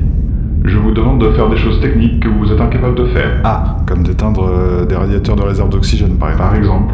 Je 0.65 0.77
vous 0.77 0.91
demande 0.91 1.21
de 1.21 1.31
faire 1.31 1.49
des 1.49 1.57
choses 1.57 1.79
techniques 1.79 2.19
que 2.19 2.27
vous 2.27 2.51
êtes 2.51 2.59
incapable 2.59 2.95
de 2.95 3.05
faire. 3.07 3.39
Ah, 3.43 3.77
Comme 3.87 4.03
d'éteindre 4.03 4.45
euh, 4.47 4.85
des 4.85 4.95
radiateurs 4.95 5.35
de 5.35 5.43
réserve 5.43 5.69
d'oxygène, 5.69 6.17
par 6.17 6.31
exemple. 6.31 6.49
Par 6.49 6.55
exemple. 6.57 6.93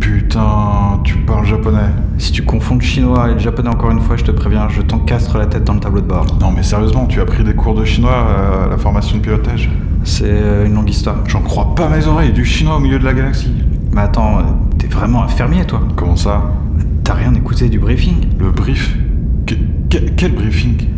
Putain, 0.00 1.00
tu 1.04 1.16
parles 1.18 1.46
japonais. 1.46 1.78
Si 2.18 2.32
tu 2.32 2.42
confonds 2.42 2.76
le 2.76 2.80
chinois 2.80 3.30
et 3.30 3.34
le 3.34 3.38
japonais 3.38 3.68
encore 3.68 3.90
une 3.90 4.00
fois, 4.00 4.16
je 4.16 4.24
te 4.24 4.30
préviens, 4.30 4.68
je 4.68 4.82
t'encastre 4.82 5.38
la 5.38 5.46
tête 5.46 5.64
dans 5.64 5.74
le 5.74 5.80
tableau 5.80 6.00
de 6.00 6.06
bord. 6.06 6.26
Non 6.40 6.50
mais 6.50 6.62
sérieusement, 6.62 7.06
tu 7.06 7.20
as 7.20 7.24
pris 7.24 7.44
des 7.44 7.54
cours 7.54 7.74
de 7.74 7.84
chinois 7.84 8.64
à 8.64 8.68
la 8.68 8.76
formation 8.76 9.16
de 9.18 9.22
pilotage 9.22 9.70
C'est 10.04 10.24
euh, 10.26 10.66
une 10.66 10.74
longue 10.74 10.90
histoire. 10.90 11.16
J'en 11.26 11.40
crois 11.40 11.74
pas 11.74 11.88
mes 11.88 12.06
oreilles, 12.06 12.32
du 12.32 12.44
chinois 12.44 12.76
au 12.76 12.80
milieu 12.80 12.98
de 12.98 13.04
la 13.04 13.14
galaxie. 13.14 13.52
Mais 13.92 14.02
attends, 14.02 14.38
t'es 14.78 14.86
vraiment 14.86 15.22
un 15.22 15.28
fermier 15.28 15.64
toi 15.64 15.80
Comment 15.96 16.16
ça? 16.16 16.50
T'as 17.04 17.14
rien 17.14 17.34
écouté 17.34 17.68
du 17.68 17.78
briefing? 17.78 18.28
Le 18.38 18.50
brief? 18.50 18.96
Qu 19.46 19.56
quel 20.16 20.32
briefing? 20.32 20.93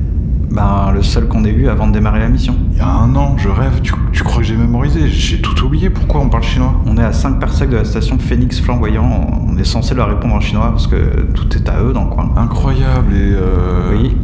Ben, 0.51 0.93
le 0.95 1.03
seul 1.03 1.27
qu'on 1.29 1.45
ait 1.45 1.51
eu 1.51 1.69
avant 1.69 1.87
de 1.89 1.93
démarrer 1.93 2.21
la 2.21 2.29
mission. 2.29 2.55
Il 2.73 2.79
y 2.79 2.81
a 2.81 2.89
un 2.89 3.15
an, 3.17 3.37
je 3.37 3.49
rêve, 3.49 3.81
tu, 3.83 3.93
tu 4.13 4.23
crois 4.23 4.39
que 4.39 4.45
j'ai 4.45 4.57
mémorisé? 4.57 5.09
J'ai 5.09 5.41
tout 5.41 5.65
oublié, 5.65 5.91
pourquoi 5.91 6.21
on 6.21 6.29
parle 6.29 6.45
chinois? 6.45 6.75
On 6.87 6.97
est 6.97 7.03
à 7.05 7.13
5 7.13 7.39
parsecs 7.41 7.69
de 7.69 7.77
la 7.77 7.85
station 7.85 8.17
Phoenix 8.19 8.61
Flamboyant, 8.61 9.27
on 9.49 9.57
est 9.59 9.65
censé 9.65 9.95
leur 9.95 10.09
répondre 10.09 10.35
en 10.35 10.41
chinois 10.41 10.71
parce 10.71 10.87
que 10.87 11.23
tout 11.35 11.55
est 11.57 11.69
à 11.69 11.83
eux 11.83 11.93
dans 11.93 12.05
le 12.05 12.11
coin. 12.11 12.31
Incroyable 12.37 13.13
et... 13.13 13.33
Euh... 13.35 13.93
Oui. 14.01 14.17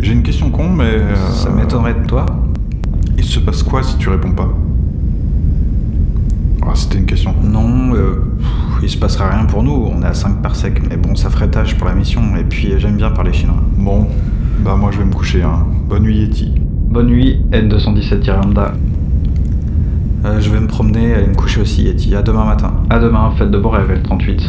J'ai 0.00 0.12
une 0.12 0.22
question 0.22 0.50
con, 0.50 0.68
mais... 0.68 0.84
euh, 0.84 1.14
Ça 1.32 1.50
m'étonnerait 1.50 1.94
de 1.94 2.06
toi. 2.06 2.26
Il 3.16 3.24
se 3.24 3.40
passe 3.40 3.62
quoi 3.62 3.82
si 3.82 3.96
tu 3.96 4.08
réponds 4.08 4.32
pas? 4.32 4.48
Ah, 6.64 6.72
c'était 6.74 6.98
une 6.98 7.06
question. 7.06 7.34
Non, 7.42 7.94
euh, 7.94 8.24
il 8.82 8.88
se 8.88 8.96
passera 8.96 9.30
rien 9.30 9.46
pour 9.46 9.62
nous, 9.62 9.90
on 9.92 10.02
est 10.02 10.06
à 10.06 10.14
5 10.14 10.42
parsecs, 10.42 10.80
mais 10.88 10.96
bon, 10.96 11.14
ça 11.16 11.28
ferait 11.30 11.48
tâche 11.48 11.76
pour 11.76 11.88
la 11.88 11.94
mission, 11.94 12.22
et 12.38 12.44
puis 12.44 12.74
j'aime 12.78 12.96
bien 12.96 13.10
parler 13.10 13.32
chinois. 13.32 13.56
Bon, 13.76 14.06
bah 14.60 14.76
moi 14.76 14.90
je 14.92 14.98
vais 14.98 15.04
me 15.04 15.12
coucher, 15.12 15.42
hein. 15.42 15.66
Bonne 15.88 16.04
nuit 16.04 16.18
Yeti. 16.18 16.52
Bonne 16.90 17.06
nuit, 17.06 17.40
N217-Lambda. 17.52 18.74
Euh, 20.24 20.40
je 20.40 20.50
vais 20.50 20.60
me 20.60 20.68
promener 20.68 21.08
et 21.08 21.14
aller 21.14 21.26
me 21.26 21.34
coucher 21.34 21.60
aussi, 21.60 21.82
Yeti. 21.82 22.14
À 22.14 22.22
demain 22.22 22.44
matin. 22.44 22.72
À 22.90 23.00
demain, 23.00 23.32
faites 23.36 23.50
de 23.50 23.58
beaux 23.58 23.70
rêves, 23.70 23.90
L38. 23.90 24.42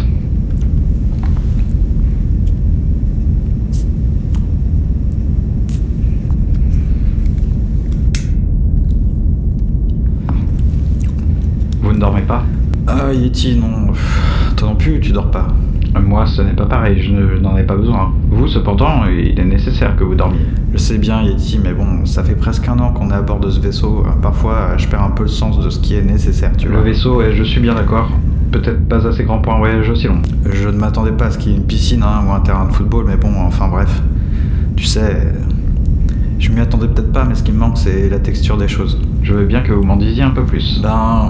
Vous 11.82 11.92
ne 11.94 11.98
dormez 11.98 12.22
pas? 12.22 12.44
Ah, 12.88 13.12
Yeti, 13.14 13.58
non. 13.58 13.94
Toi 14.56 14.68
non 14.70 14.76
plus, 14.76 15.00
tu 15.00 15.12
dors 15.12 15.32
pas. 15.32 15.48
Moi, 16.02 16.26
ce 16.26 16.42
n'est 16.42 16.54
pas 16.54 16.66
pareil, 16.66 17.02
je 17.02 17.12
ne- 17.12 17.28
je 17.28 17.42
n'en 17.42 17.56
ai 17.58 17.64
pas 17.64 17.76
besoin. 17.76 18.12
Vous, 18.30 18.48
cependant, 18.48 19.06
il 19.08 19.40
est 19.40 19.46
nécessaire 19.46 19.96
que 19.96 20.04
vous 20.04 20.16
dormiez. 20.16 20.40
Je 20.74 20.78
sais 20.78 20.98
bien, 20.98 21.22
Yeti, 21.24 21.60
mais 21.64 21.74
bon, 21.74 22.06
ça 22.06 22.24
fait 22.24 22.36
presque 22.36 22.68
un 22.68 22.80
an 22.80 22.92
qu'on 22.92 23.10
est 23.12 23.14
à 23.16 23.22
bord 23.22 23.40
de 23.40 23.50
ce 23.50 23.60
vaisseau. 23.60 24.04
Parfois, 24.22 24.76
je 24.78 24.88
perds 24.88 25.04
un 25.04 25.12
peu 25.12 25.24
le 25.24 25.30
sens 25.30 25.60
de 25.64 25.70
ce 25.70 25.80
qui 25.80 25.96
est 25.96 26.02
nécessaire, 26.04 26.52
tu 26.58 26.68
Le 26.68 26.74
vois. 26.76 26.84
vaisseau, 26.84 27.22
est, 27.22 27.34
je 27.36 27.44
suis 27.44 27.62
bien 27.62 27.76
d'accord, 27.76 28.10
peut-être 28.52 28.88
pas 28.88 29.06
assez 29.08 29.24
grand 29.24 29.40
pour 29.40 29.54
un 29.54 29.60
voyage 29.60 29.90
aussi 29.90 30.08
long. 30.08 30.22
Je 30.52 30.68
ne 30.70 30.78
m'attendais 30.78 31.12
pas 31.12 31.26
à 31.26 31.32
ce 31.32 31.38
qu'il 31.38 31.52
y 31.52 31.56
ait 31.56 31.58
une 31.58 31.66
piscine 31.66 32.04
hein, 32.04 32.24
ou 32.28 32.32
un 32.32 32.40
terrain 32.40 32.66
de 32.66 32.72
football, 32.74 33.06
mais 33.08 33.18
bon, 33.18 33.32
enfin 33.46 33.68
bref. 33.68 34.02
Tu 34.76 34.86
sais, 34.86 35.28
je 36.40 36.52
m'y 36.52 36.60
attendais 36.60 36.88
peut-être 36.88 37.12
pas, 37.12 37.24
mais 37.26 37.36
ce 37.36 37.44
qui 37.44 37.52
me 37.52 37.60
manque, 37.60 37.78
c'est 37.78 38.10
la 38.10 38.20
texture 38.20 38.58
des 38.58 38.68
choses. 38.68 39.00
Je 39.22 39.34
veux 39.34 39.46
bien 39.46 39.62
que 39.62 39.72
vous 39.72 39.84
m'en 39.84 39.96
disiez 39.96 40.24
un 40.24 40.32
peu 40.32 40.44
plus. 40.44 40.82
Ben, 40.82 41.30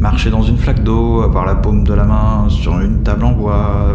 marcher 0.00 0.30
dans 0.30 0.42
une 0.42 0.56
flaque 0.56 0.82
d'eau, 0.82 1.22
avoir 1.22 1.44
la 1.46 1.54
paume 1.54 1.84
de 1.84 1.92
la 1.94 2.04
main 2.04 2.46
sur 2.48 2.80
une 2.80 3.02
table 3.02 3.24
en 3.24 3.32
bois, 3.32 3.94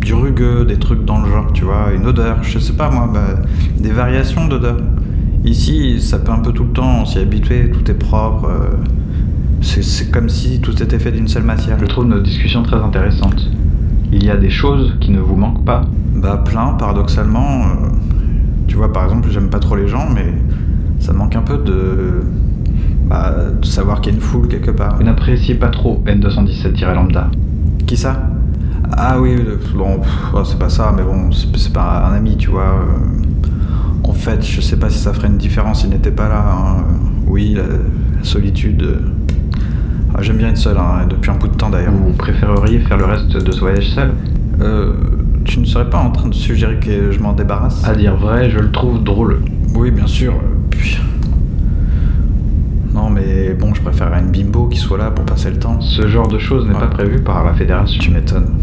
du 0.00 0.14
rugueux, 0.14 0.64
des 0.64 0.76
trucs 0.78 1.04
dans 1.04 1.20
le 1.22 1.28
genre, 1.30 1.52
tu 1.52 1.64
vois, 1.64 1.92
une 1.94 2.06
odeur, 2.06 2.38
je 2.42 2.58
sais 2.58 2.72
pas 2.74 2.90
moi, 2.90 3.08
bah, 3.12 3.42
des 3.78 3.90
variations 3.92 4.46
d'odeur. 4.46 4.76
Ici, 5.44 6.00
ça 6.00 6.18
peut 6.18 6.32
un 6.32 6.38
peu 6.40 6.52
tout 6.52 6.64
le 6.64 6.70
temps, 6.72 7.00
on 7.02 7.04
s'y 7.04 7.18
est 7.18 7.22
habitué, 7.22 7.70
tout 7.70 7.88
est 7.90 7.94
propre. 7.94 8.46
euh, 8.46 8.76
c'est- 9.62 10.10
comme 10.10 10.28
si 10.28 10.60
tout 10.60 10.80
était 10.82 10.98
fait 10.98 11.10
d'une 11.12 11.28
seule 11.28 11.42
matière. 11.42 11.76
Je 11.80 11.86
trouve 11.86 12.06
notre 12.06 12.22
discussion 12.22 12.62
très 12.62 12.76
intéressante. 12.76 13.48
Il 14.12 14.22
y 14.24 14.30
a 14.30 14.36
des 14.36 14.50
choses 14.50 14.94
qui 15.00 15.10
ne 15.10 15.18
vous 15.20 15.34
manquent 15.36 15.64
pas. 15.64 15.82
Bah 16.14 16.42
plein, 16.44 16.74
paradoxalement. 16.78 17.62
euh, 17.62 17.88
tu 18.68 18.76
vois, 18.76 18.92
par 18.92 19.04
exemple, 19.04 19.28
j'aime 19.30 19.48
pas 19.48 19.58
trop 19.58 19.74
les 19.76 19.88
gens, 19.88 20.06
mais 20.14 20.32
ça 21.00 21.12
manque 21.12 21.34
un 21.36 21.42
peu 21.42 21.58
de... 21.58 22.22
De 23.60 23.66
savoir 23.66 24.00
qu'il 24.00 24.12
y 24.12 24.16
a 24.16 24.18
une 24.18 24.24
foule 24.24 24.48
quelque 24.48 24.70
part. 24.70 24.96
Vous 24.96 25.02
n'appréciez 25.04 25.54
pas 25.54 25.68
trop 25.68 26.02
N217-Lambda. 26.06 27.30
Qui 27.86 27.96
ça? 27.96 28.28
Ah 28.96 29.18
oui, 29.20 29.36
bon, 29.74 30.00
c'est 30.44 30.58
pas 30.58 30.68
ça, 30.68 30.92
mais 30.96 31.02
bon, 31.02 31.30
c'est 31.32 31.72
pas 31.72 32.08
un 32.10 32.14
ami, 32.16 32.36
tu 32.36 32.50
vois. 32.50 32.62
euh. 32.64 33.48
En 34.04 34.12
fait, 34.12 34.44
je 34.46 34.60
sais 34.60 34.76
pas 34.76 34.88
si 34.90 34.98
ça 34.98 35.12
ferait 35.12 35.26
une 35.28 35.36
différence 35.38 35.80
s'il 35.80 35.90
n'était 35.90 36.10
pas 36.12 36.28
là. 36.28 36.44
hein. 36.48 36.84
Oui, 37.26 37.54
la, 37.56 37.62
la 37.62 38.22
solitude. 38.24 38.82
euh. 38.82 38.98
Ah, 40.14 40.22
J'aime 40.22 40.36
bien 40.36 40.48
être 40.48 40.56
seul, 40.58 40.76
hein, 40.78 41.06
depuis 41.08 41.30
un 41.30 41.34
bout 41.34 41.48
de 41.48 41.54
temps 41.56 41.68
d'ailleurs. 41.70 41.92
Vous 41.92 42.12
préféreriez 42.12 42.78
faire 42.80 42.96
le 42.96 43.04
reste 43.06 43.36
de 43.36 43.52
ce 43.52 43.60
voyage 43.60 43.88
seul? 43.90 44.12
Euh, 44.60 44.92
tu 45.44 45.60
ne 45.60 45.64
serais 45.64 45.90
pas 45.90 45.98
en 45.98 46.10
train 46.10 46.28
de 46.28 46.34
suggérer 46.34 46.76
que 46.76 47.10
je 47.10 47.18
m'en 47.20 47.32
débarrasse? 47.32 47.84
À 47.86 47.94
dire 47.94 48.16
vrai, 48.16 48.50
je 48.50 48.58
le 48.58 48.70
trouve 48.70 49.02
drôle. 49.02 49.40
Oui, 49.74 49.90
bien 49.90 50.06
sûr. 50.06 50.34
puis- 50.70 50.98
Non, 52.96 53.10
mais 53.10 53.52
bon, 53.54 53.74
je 53.74 53.82
préférerais 53.82 54.20
une 54.20 54.30
bimbo 54.32 54.66
qui 54.68 54.78
soit 54.78 54.98
là 54.98 55.10
pour 55.10 55.24
passer 55.24 55.50
le 55.50 55.58
temps. 55.58 55.80
Ce 55.80 56.08
genre 56.08 56.28
de 56.28 56.38
choses 56.38 56.66
n'est 56.66 56.74
Ouais. 56.74 56.80
pas 56.80 56.86
prévu 56.88 57.20
par 57.20 57.44
la 57.44 57.52
fédération. 57.54 58.00
Tu 58.00 58.10
m'étonnes. 58.10 58.54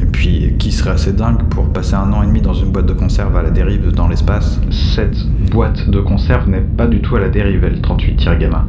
Et 0.00 0.04
puis, 0.06 0.54
qui 0.58 0.70
serait 0.72 0.90
assez 0.90 1.12
dingue 1.12 1.42
pour 1.48 1.68
passer 1.72 1.94
un 1.94 2.12
an 2.12 2.22
et 2.22 2.26
demi 2.26 2.40
dans 2.42 2.52
une 2.54 2.70
boîte 2.70 2.86
de 2.86 2.92
conserve 2.92 3.34
à 3.36 3.42
la 3.42 3.50
dérive 3.50 3.90
dans 3.92 4.08
l'espace? 4.08 4.60
Cette 4.70 5.16
boîte 5.50 5.88
de 5.88 6.00
conserve 6.00 6.48
n'est 6.50 6.60
pas 6.60 6.86
du 6.86 7.00
tout 7.00 7.16
à 7.16 7.20
la 7.20 7.28
dérive, 7.30 7.64
L38-Gamma. 7.64 8.66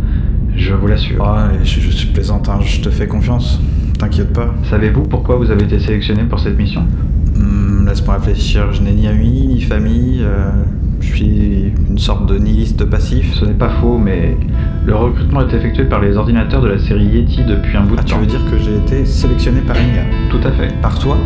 Je 0.55 0.73
vous 0.73 0.87
l'assure. 0.87 1.23
Ah, 1.25 1.49
je, 1.63 1.79
je 1.81 1.89
suis 1.89 2.07
plaisante, 2.09 2.47
hein, 2.47 2.59
je 2.61 2.79
te 2.81 2.89
fais 2.89 3.07
confiance. 3.07 3.59
T'inquiète 3.99 4.31
pas. 4.33 4.53
Savez-vous 4.69 5.03
pourquoi 5.03 5.35
vous 5.35 5.51
avez 5.51 5.63
été 5.63 5.79
sélectionné 5.79 6.23
pour 6.23 6.39
cette 6.39 6.57
mission? 6.57 6.85
Hmm, 7.35 7.85
Laisse-moi 7.87 8.15
réfléchir, 8.15 8.71
je 8.71 8.81
n'ai 8.83 8.93
ni 8.93 9.07
amis, 9.07 9.47
ni 9.47 9.61
famille. 9.61 10.19
euh, 10.21 10.49
suis 11.15 11.71
une 11.89 11.97
sorte 11.97 12.25
de 12.27 12.37
nihiliste 12.37 12.85
passif. 12.85 13.33
Ce 13.35 13.45
n'est 13.45 13.53
pas 13.53 13.69
faux, 13.81 13.97
mais 13.97 14.37
le 14.85 14.95
recrutement 14.95 15.41
est 15.41 15.53
effectué 15.53 15.85
par 15.85 16.01
les 16.01 16.17
ordinateurs 16.17 16.61
de 16.61 16.67
la 16.67 16.79
série 16.79 17.05
Yeti 17.05 17.43
depuis 17.43 17.77
un 17.77 17.83
bout 17.83 17.95
de 17.95 18.01
Ah, 18.01 18.03
tu 18.03 18.15
veux 18.15 18.25
dire 18.25 18.41
que 18.49 18.57
j'ai 18.57 18.75
été 18.75 19.05
sélectionné 19.05 19.61
par 19.61 19.75
IA 19.77 20.03
Tout 20.29 20.45
à 20.45 20.51
fait. 20.51 20.73
Par 20.81 20.97
toi? 20.99 21.17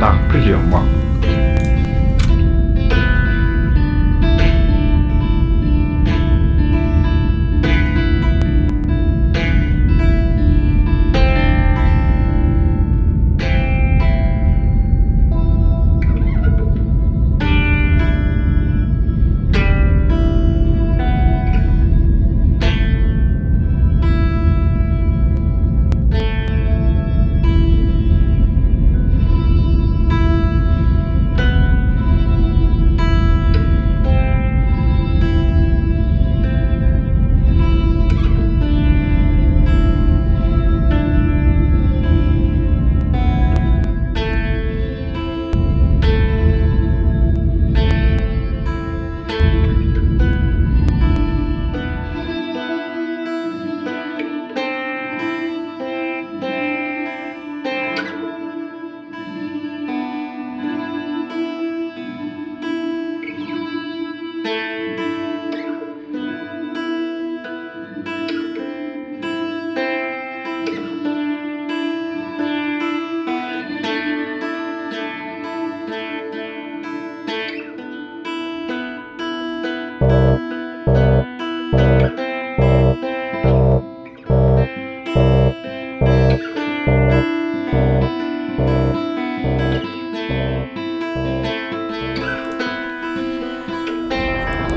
Par 0.00 0.18
plusieurs 0.28 0.60
mois. 0.62 0.82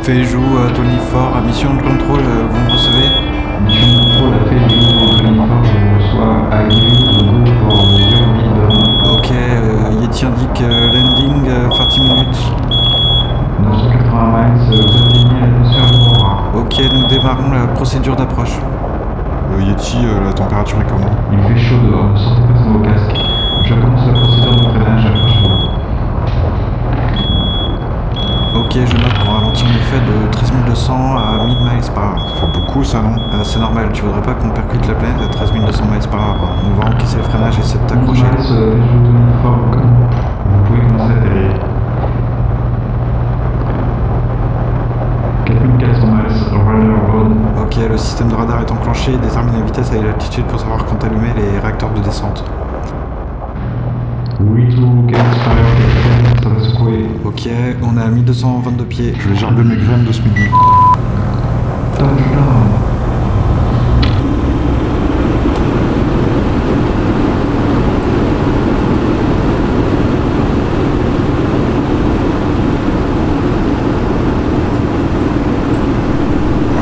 Feijou, 0.10 0.42
euh, 0.42 0.72
Tony 0.74 0.98
Ford, 1.12 1.36
à 1.38 1.42
mission 1.46 1.70
de 1.75 1.82
contrôle, 1.84 2.22
euh, 2.22 2.48
vous 2.50 2.60
me 2.66 2.72
recevez 2.72 3.10
Mission 3.63 3.94
de 3.94 4.06
contrôle 4.06 4.34
a 4.34 4.50
fait 4.50 4.56
du 4.68 4.80
Tony 4.80 5.38
Ford, 5.38 5.63
je 5.63 6.04
reçois 6.04 6.36
à 6.50 6.63
go 6.63 6.74
pour 7.70 8.00
Yomi 8.01 8.50
Ok, 9.13 9.32
euh, 9.32 10.01
Yeti 10.01 10.25
indique 10.25 10.62
euh, 10.62 10.88
landing, 10.88 11.48
euh, 11.48 11.70
40 11.70 12.00
minutes. 12.00 12.54
980 13.62 14.32
miles, 14.34 14.82
vous 14.82 14.98
atteignez 14.98 15.42
l'atmosphère 15.42 16.01
Aurora. 16.01 16.38
Ok, 16.56 16.82
nous 16.92 17.08
démarrons 17.08 17.51
la 17.51 17.68
procédure 17.68 18.16
d'approche. 18.16 18.58
Euh, 19.54 19.62
Yeti, 19.62 19.98
euh, 20.06 20.25
la 20.25 20.34
température 20.34 20.80
est 20.82 20.89
comment? 20.89 21.13
Il 21.32 21.54
fait 21.54 21.62
chaud 21.62 21.78
dehors, 21.88 22.10
ne 22.10 22.18
sortez 22.18 22.42
pas 22.51 22.58
sans 22.58 22.72
vos 22.72 22.80
casques. 22.80 23.16
Je 23.63 23.74
commence 23.75 24.08
la 24.08 24.13
procédure 24.13 24.56
de 24.56 24.63
freinage, 24.70 25.06
Ok, 28.60 28.74
je 28.74 28.98
note 28.98 29.13
pour 29.24 29.34
ralentir 29.34 29.68
le 29.68 29.80
fait 29.80 30.01
de 30.01 30.32
13200 30.32 30.94
à 31.16 31.46
1000 31.46 31.58
miles 31.60 31.92
par 31.96 32.04
heure. 32.04 32.36
Faut 32.42 32.48
beaucoup 32.48 32.84
ça, 32.84 33.01
non? 33.01 33.16
Euh, 33.16 33.42
c'est 33.44 33.60
normal, 33.60 33.89
tu 33.94 34.01
voudrais 34.01 34.22
pas 34.22 34.34
qu'on 34.34 34.50
percute 34.50 34.86
la 34.86 34.96
planète 34.96 35.22
à 35.22 35.28
13200 35.28 35.86
miles 35.86 36.08
par 36.12 36.20
heure. 36.20 36.56
On 36.66 36.82
va 36.82 36.89
encaisser 36.89 37.18
le 37.18 37.24
freinage 37.24 37.58
et 37.58 37.62
essayer 37.62 37.80
de 37.82 37.88
t'accrocher. 37.88 38.25
Vous 38.25 38.36
miles. 38.36 38.75
Ok, 47.62 47.78
le 47.89 47.98
système 47.98 48.28
de 48.28 48.36
radar 48.36 48.60
est 48.60 48.72
enclenché, 48.72 49.13
détermine 49.18 49.54
la 49.54 49.66
vitesse 49.66 49.94
et 49.94 50.04
l'altitude 50.04 50.46
pour 50.46 50.60
savoir 50.60 50.84
quand 50.86 51.01
allumer 51.06 51.34
les 51.38 51.60
réacteurs 51.60 51.92
de 51.92 52.01
descente. 52.01 52.44
8 54.42 54.80
ou 54.80 55.08
45 55.08 55.88
Ok, 57.24 57.48
on 57.84 57.98
est 57.98 58.01
à 58.01 58.08
1222 58.08 58.86
pieds. 58.86 59.13
Je 59.19 59.29
vais 59.29 59.36
gerber 59.36 59.63
mes 59.63 59.75
graines 59.75 60.05
de 60.05 60.12
ce 60.12 60.22
midi. 60.22 60.41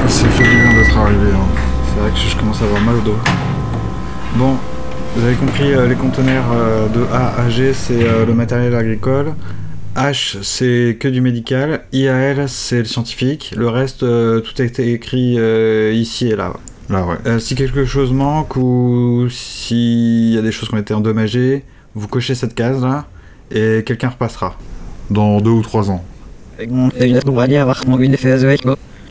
Ça 0.07 0.27
fait 0.29 0.43
du 0.43 0.49
bien 0.49 0.73
d'être 0.73 0.97
arrivé. 0.97 1.17
Hein. 1.33 1.45
C'est 1.93 1.99
vrai 2.01 2.11
que 2.11 2.17
je 2.17 2.37
commence 2.37 2.61
à 2.61 2.65
avoir 2.65 2.81
mal 2.81 2.95
au 2.95 3.01
dos. 3.01 3.17
Bon, 4.35 4.55
vous 5.15 5.25
avez 5.25 5.35
compris, 5.35 5.73
euh, 5.73 5.87
les 5.87 5.95
conteneurs 5.95 6.45
euh, 6.53 6.87
de 6.89 7.01
A 7.11 7.41
à 7.41 7.49
G, 7.49 7.73
c'est 7.73 8.03
euh, 8.03 8.25
le 8.25 8.33
matériel 8.33 8.75
agricole. 8.75 9.33
H, 9.97 10.37
c'est 10.43 10.95
que 10.99 11.07
du 11.07 11.21
médical. 11.21 11.81
IAL, 11.91 12.47
c'est 12.47 12.77
le 12.77 12.85
scientifique. 12.85 13.55
Le 13.57 13.67
reste, 13.67 14.03
euh, 14.03 14.41
tout 14.41 14.53
a 14.61 14.63
été 14.63 14.93
écrit 14.93 15.37
euh, 15.39 15.91
ici 15.91 16.27
et 16.27 16.35
là. 16.35 16.53
Là, 16.87 17.03
ouais. 17.03 17.15
Euh, 17.25 17.39
si 17.39 17.55
quelque 17.55 17.83
chose 17.83 18.13
manque 18.13 18.55
ou 18.57 19.27
s'il 19.31 20.35
y 20.35 20.37
a 20.37 20.43
des 20.43 20.51
choses 20.51 20.69
qui 20.69 20.75
ont 20.75 20.77
été 20.77 20.93
endommagées, 20.93 21.63
vous 21.95 22.07
cochez 22.07 22.35
cette 22.35 22.53
case 22.53 22.83
là 22.83 23.07
et 23.49 23.83
quelqu'un 23.83 24.09
repassera. 24.09 24.55
Dans 25.09 25.41
deux 25.41 25.49
ou 25.49 25.63
trois 25.63 25.89
ans. 25.89 26.05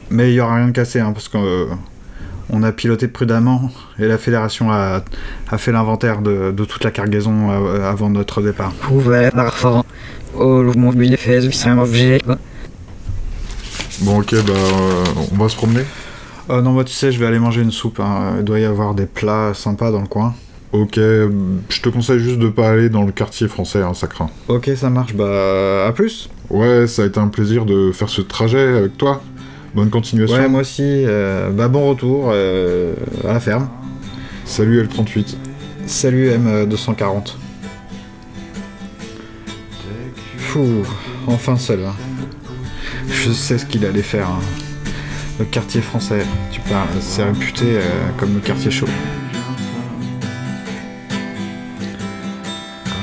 Mais 0.08 0.30
il 0.30 0.34
y 0.34 0.40
aura 0.40 0.54
rien 0.54 0.68
de 0.68 0.72
cassé 0.72 1.00
hein, 1.00 1.10
parce 1.12 1.28
qu'on 1.28 1.44
euh, 1.44 1.66
on 2.48 2.62
a 2.62 2.70
piloté 2.70 3.08
prudemment 3.08 3.72
et 3.98 4.06
la 4.06 4.18
fédération 4.18 4.70
a, 4.70 5.02
a 5.50 5.58
fait 5.58 5.72
l'inventaire 5.72 6.22
de, 6.22 6.52
de 6.52 6.64
toute 6.64 6.84
la 6.84 6.92
cargaison 6.92 7.50
avant 7.82 8.08
notre 8.08 8.40
départ. 8.40 8.72
Bon, 14.02 14.20
ok, 14.20 14.34
bah, 14.46 14.52
euh, 14.54 15.04
on 15.32 15.36
va 15.36 15.48
se 15.48 15.56
promener? 15.56 15.82
Euh, 16.50 16.60
non, 16.62 16.72
moi 16.72 16.84
tu 16.84 16.92
sais, 16.92 17.10
je 17.12 17.18
vais 17.18 17.26
aller 17.26 17.38
manger 17.38 17.62
une 17.62 17.72
soupe. 17.72 17.98
hein. 18.00 18.36
Il 18.38 18.44
doit 18.44 18.60
y 18.60 18.64
avoir 18.64 18.94
des 18.94 19.06
plats 19.06 19.52
sympas 19.54 19.90
dans 19.90 20.00
le 20.00 20.06
coin. 20.06 20.34
Ok, 20.72 20.96
je 20.96 21.80
te 21.80 21.88
conseille 21.88 22.18
juste 22.20 22.38
de 22.38 22.48
pas 22.48 22.68
aller 22.70 22.88
dans 22.90 23.04
le 23.04 23.12
quartier 23.12 23.48
français, 23.48 23.80
hein, 23.80 23.94
ça 23.94 24.06
craint. 24.08 24.28
Ok, 24.48 24.70
ça 24.76 24.90
marche. 24.90 25.14
Bah, 25.14 25.86
à 25.86 25.92
plus. 25.92 26.28
Ouais, 26.50 26.86
ça 26.86 27.02
a 27.02 27.06
été 27.06 27.18
un 27.18 27.28
plaisir 27.28 27.64
de 27.64 27.90
faire 27.92 28.08
ce 28.10 28.20
trajet 28.20 28.76
avec 28.78 28.98
toi. 28.98 29.22
Bonne 29.74 29.90
continuation. 29.90 30.36
Ouais, 30.36 30.48
moi 30.48 30.60
aussi. 30.60 30.82
euh, 30.82 31.50
bah, 31.50 31.68
bon 31.68 31.88
retour 31.88 32.30
euh, 32.32 32.94
à 33.26 33.32
la 33.32 33.40
ferme. 33.40 33.68
Salut 34.44 34.82
L38. 34.82 35.34
Salut 35.86 36.30
M240. 36.30 37.34
Enfin 41.26 41.56
celle-là. 41.56 41.92
Je 43.10 43.30
sais 43.30 43.58
ce 43.58 43.66
qu'il 43.66 43.84
allait 43.84 44.02
faire. 44.02 44.28
hein. 44.28 44.38
Le 45.38 45.44
quartier 45.44 45.82
français, 45.82 46.24
tu 46.50 46.60
parles, 46.60 46.88
c'est 47.00 47.22
réputé 47.24 47.64
euh, 47.66 47.80
comme 48.16 48.32
le 48.34 48.40
quartier 48.40 48.70
chaud. 48.70 48.86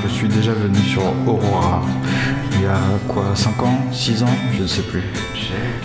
Je 0.04 0.08
suis 0.12 0.28
déjà 0.28 0.52
venu 0.52 0.78
sur 0.78 1.02
Aurora. 1.26 1.82
Il 2.54 2.62
y 2.62 2.66
a 2.66 2.78
quoi, 3.08 3.24
5 3.34 3.62
ans 3.62 3.78
6 3.92 4.22
ans 4.22 4.36
Je 4.56 4.62
ne 4.62 4.66
sais 4.66 4.82
plus. 4.82 5.02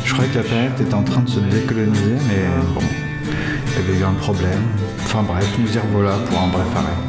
Je 0.06 0.13
croyais 0.13 0.32
que 0.32 0.38
la 0.38 0.43
planète 0.43 0.82
était 0.82 0.93
en 0.93 1.04
train 1.04 1.22
de 1.22 1.30
se 1.30 1.39
décoloniser, 1.39 2.15
mais 2.28 2.45
bon, 2.74 2.82
il 3.67 3.74
y 3.74 3.89
avait 3.89 4.00
eu 4.00 4.04
un 4.04 4.13
problème. 4.13 4.63
Enfin 5.04 5.22
bref, 5.24 5.45
nous 5.60 5.72
y 5.72 5.78
revoilà 5.80 6.15
pour 6.30 6.39
un 6.39 6.48
bref 6.48 6.67
arrêt. 6.76 7.09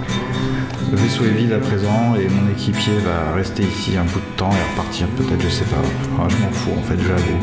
Le 0.90 0.96
vaisseau 0.96 1.24
est 1.24 1.30
vide 1.30 1.52
à 1.52 1.58
présent 1.58 2.16
et 2.16 2.28
mon 2.28 2.50
équipier 2.50 2.94
va 3.04 3.36
rester 3.36 3.62
ici 3.62 3.96
un 3.96 4.02
bout 4.02 4.18
de 4.18 4.36
temps 4.36 4.50
et 4.50 4.70
repartir 4.72 5.06
peut-être, 5.16 5.40
je 5.40 5.48
sais 5.48 5.64
pas. 5.64 5.76
Ah, 6.18 6.26
je 6.28 6.36
m'en 6.38 6.50
fous 6.50 6.72
en 6.76 6.82
fait, 6.82 6.96
j'avoue. 6.98 7.38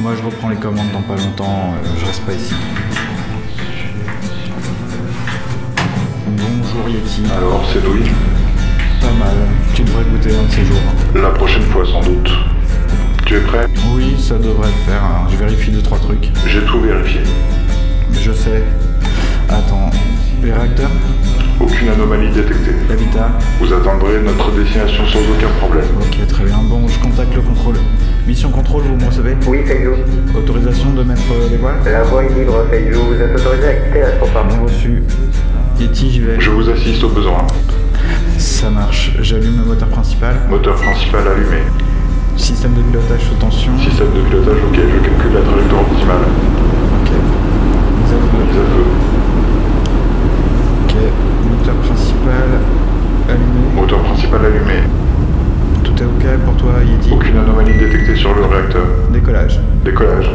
Moi 0.00 0.12
je 0.16 0.24
reprends 0.24 0.50
les 0.50 0.56
commandes 0.56 0.92
dans 0.92 1.02
pas 1.02 1.16
longtemps, 1.20 1.74
euh, 1.74 1.88
je 1.98 2.06
reste 2.06 2.22
pas 2.22 2.32
ici. 2.32 2.54
Bonjour 6.28 6.88
Yeti. 6.88 7.22
Alors, 7.36 7.68
c'est 7.72 7.84
Louis. 7.84 8.08
Pas 9.00 9.12
mal. 9.18 9.36
Tu 9.74 9.82
devrais 9.82 10.04
goûter 10.04 10.30
un 10.36 10.44
de 10.44 10.50
ces 10.52 10.64
jours. 10.64 10.76
La 11.16 11.30
prochaine 11.30 11.62
fois, 11.62 11.84
sans 11.84 12.02
doute. 12.02 12.30
Tu 13.26 13.34
es 13.34 13.40
prêt? 13.40 13.66
Oui, 13.96 14.14
ça 14.16 14.38
devrait 14.38 14.68
le 14.68 14.90
faire. 14.90 15.02
Je 15.28 15.36
vérifie 15.36 15.72
deux 15.72 15.82
trois 15.82 15.98
trucs. 15.98 16.30
J'ai 16.46 16.64
tout 16.64 16.80
vérifié. 16.80 17.20
Je 18.12 18.30
sais. 18.30 18.62
Attends. 19.48 19.90
Les 20.40 20.52
réacteurs? 20.52 20.90
Aucune 21.60 21.88
anomalie 21.90 22.30
détectée. 22.30 22.72
L'habitat 22.88 23.30
Vous 23.60 23.72
atteindrez 23.72 24.20
notre 24.20 24.50
destination 24.52 25.04
sans 25.06 25.18
aucun 25.18 25.48
problème. 25.60 25.84
Ok, 26.00 26.26
très 26.26 26.44
bien. 26.44 26.58
Bon, 26.62 26.88
je 26.88 26.98
contacte 27.00 27.34
le 27.34 27.42
contrôle. 27.42 27.74
Mission 28.26 28.50
contrôle, 28.50 28.82
vous 28.84 28.96
me 28.96 29.04
recevez 29.06 29.36
Oui, 29.46 29.58
Feijou. 29.66 29.92
Autorisation 30.36 30.90
de 30.92 31.02
mettre 31.02 31.22
euh, 31.32 31.48
les 31.50 31.58
voiles 31.58 31.76
La 31.84 32.02
voie 32.04 32.24
est 32.24 32.34
libre, 32.38 32.64
Feijou. 32.70 33.00
Vous 33.08 33.20
êtes 33.20 33.38
autorisé 33.38 33.68
à 33.68 33.74
quitter 33.74 34.00
l'aéroport. 34.00 34.44
Bien 34.46 34.60
reçu. 34.60 35.02
Yeti, 35.78 36.10
j'y 36.10 36.20
vais. 36.20 36.40
Je 36.40 36.50
vous 36.50 36.68
assiste 36.70 37.04
au 37.04 37.08
besoin. 37.10 37.46
Ça 38.38 38.70
marche. 38.70 39.12
J'allume 39.20 39.58
le 39.58 39.64
moteur 39.64 39.88
principal. 39.88 40.36
Moteur 40.48 40.76
principal 40.76 41.28
allumé. 41.28 41.62
Système 42.36 42.72
de 42.72 42.80
pilotage 42.80 43.20
sous 43.20 43.34
tension. 43.34 43.72
Système 43.78 44.08
de 44.14 44.22
pilotage, 44.22 44.56
ok. 44.56 44.76
Je 44.76 45.08
calcule 45.08 45.34
la 45.34 45.42
trajectoire 45.42 45.82
optimale. 45.82 46.24
Ok. 47.02 47.10
Mise 47.10 48.12
à 48.12 48.16
feu. 48.16 48.44
Mise 48.48 48.58
à 48.58 48.64
feu. 48.64 49.09
Moteur 51.70 51.82
principal 51.82 52.50
allumé. 53.28 53.74
Moteur 53.76 54.02
principal 54.02 54.40
allumé. 54.44 54.82
Tout 55.84 55.92
est 56.02 56.04
ok 56.04 56.38
pour 56.44 56.56
toi, 56.56 56.72
Yeti? 56.84 57.12
Aucune 57.12 57.36
anomalie 57.36 57.78
détectée 57.78 58.16
sur 58.16 58.34
le 58.34 58.44
réacteur. 58.44 58.86
Décollage. 59.12 59.60
Décollage. 59.84 60.30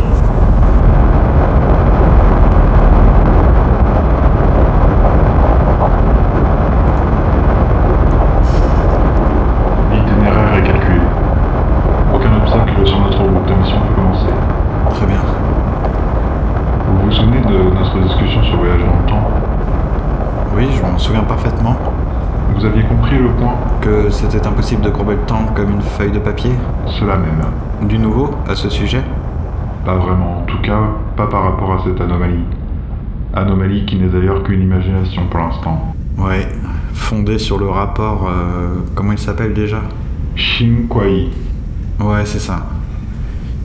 Itinéraire 9.93 10.58
est 10.58 10.63
calculé. 10.63 11.00
Aucun 12.13 12.36
obstacle 12.38 12.86
sur 12.88 13.00
notre 13.00 13.19
route. 13.19 13.50
La 13.50 13.56
mission 13.56 13.78
peut 13.80 13.93
commencer. 14.02 14.34
Très 14.91 15.06
bien. 15.06 15.21
Vous 16.88 17.06
vous 17.06 17.12
souvenez 17.12 17.41
de 17.41 17.76
notre 17.76 18.00
discussion 18.00 18.43
sur 18.43 18.58
voyage 18.58 18.80
dans 18.80 18.86
le 18.86 19.10
temps 19.10 19.30
Oui, 20.56 20.67
je 20.76 20.82
m'en 20.82 20.98
souviens 20.98 21.24
parfaitement. 21.24 21.76
Vous 22.56 22.65
aviez 22.65 22.84
compris 22.84 23.17
le 23.17 23.30
point 23.30 23.56
Que 23.86 24.10
c'était 24.10 24.48
impossible 24.48 24.82
de 24.82 24.89
courber 24.89 25.13
le 25.13 25.21
temps 25.28 25.45
comme 25.56 25.69
une 25.69 25.82
feuille 25.82 26.12
de 26.12 26.17
papier. 26.17 26.50
Cela 27.00 27.17
même. 27.17 27.88
Du 27.88 28.00
nouveau 28.00 28.32
à 28.48 28.56
ce 28.56 28.67
sujet 28.67 29.04
Pas 29.86 29.95
vraiment, 29.98 30.39
en 30.39 30.45
tout 30.45 30.60
cas, 30.63 30.80
pas 31.15 31.28
par 31.28 31.43
rapport 31.43 31.71
à 31.74 31.84
cette 31.84 32.02
anomalie. 32.02 32.43
Anomalie 33.36 33.86
qui 33.86 33.98
n'est 33.98 34.08
d'ailleurs 34.08 34.41
qu'une 34.41 34.63
imagination 34.63 35.28
pour 35.30 35.39
l'instant. 35.39 35.93
Ouais. 36.17 36.48
Fondé 36.93 37.38
sur 37.38 37.60
le 37.60 37.69
rapport. 37.69 38.28
euh, 38.28 38.80
comment 38.95 39.12
il 39.12 39.19
s'appelle 39.19 39.54
déjà? 39.54 39.82
Shin 40.36 40.88
Kwai, 40.89 41.30
Ouais, 42.00 42.26
c'est 42.26 42.39
ça. 42.39 42.65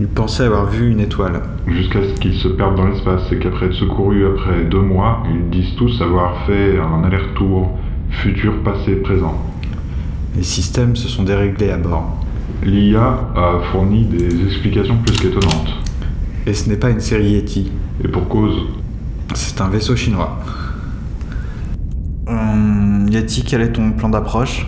Il 0.00 0.06
pensait 0.08 0.44
avoir 0.44 0.66
vu 0.66 0.90
une 0.90 1.00
étoile. 1.00 1.40
jusqu'à 1.66 2.00
ce 2.02 2.20
qu'ils 2.20 2.34
se 2.34 2.48
perdent 2.48 2.76
dans 2.76 2.86
l'espace 2.88 3.22
et 3.32 3.38
qu'après 3.38 3.66
être 3.66 3.72
secourus 3.74 4.26
après 4.26 4.64
deux 4.70 4.82
mois, 4.82 5.22
ils 5.32 5.48
disent 5.48 5.74
tous 5.76 6.02
avoir 6.02 6.44
fait 6.46 6.78
un 6.78 7.04
aller-retour, 7.04 7.70
futur, 8.10 8.52
passé, 8.62 8.96
présent. 8.96 9.34
Les 10.36 10.42
systèmes 10.44 10.94
se 10.96 11.08
sont 11.08 11.24
déréglés 11.24 11.70
à 11.70 11.76
bord. 11.76 12.16
L'IA 12.62 13.18
a 13.34 13.60
fourni 13.72 14.04
des 14.04 14.46
explications 14.46 14.96
plus 15.04 15.18
qu'étonnantes. 15.18 15.74
Et 16.46 16.54
ce 16.54 16.68
n'est 16.68 16.76
pas 16.76 16.90
une 16.90 17.00
série 17.00 17.32
Yeti. 17.32 17.72
Et 18.04 18.08
pour 18.08 18.28
cause, 18.28 18.54
C'est 19.34 19.60
un 19.60 19.68
vaisseau 19.68 19.96
chinois. 19.96 20.38
Hum, 22.26 23.06
Yeti, 23.10 23.44
quel 23.44 23.62
est 23.62 23.72
ton 23.72 23.92
plan 23.92 24.08
d'approche? 24.08 24.66